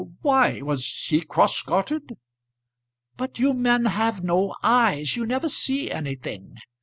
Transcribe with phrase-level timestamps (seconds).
[0.23, 2.13] "Why; was he cross gartered?"
[3.17, 6.57] "But you men have no eyes; you never see anything.